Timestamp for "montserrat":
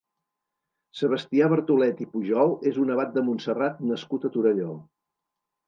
3.29-3.87